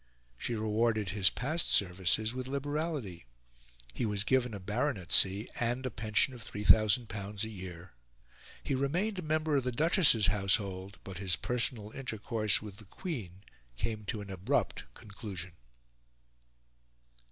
She 0.35 0.55
rewarded 0.55 1.09
his 1.11 1.29
past 1.29 1.69
services 1.69 2.33
with 2.33 2.47
liberality: 2.47 3.25
he 3.93 4.03
was 4.03 4.23
given 4.23 4.51
a 4.55 4.59
baronetcy 4.59 5.47
and 5.59 5.85
a 5.85 5.91
pension 5.91 6.33
of 6.33 6.43
L3000 6.43 7.43
a 7.43 7.47
year; 7.49 7.93
he 8.63 8.73
remained 8.73 9.19
a 9.19 9.21
member 9.21 9.57
of 9.57 9.63
the 9.63 9.71
Duchess's 9.71 10.25
household, 10.25 10.97
but 11.03 11.19
his 11.19 11.35
personal 11.35 11.91
intercourse 11.91 12.63
with 12.63 12.77
the 12.77 12.85
Queen 12.85 13.43
came 13.77 14.03
to 14.05 14.21
an 14.21 14.31
abrupt 14.31 14.91
conclusion. 14.95 15.51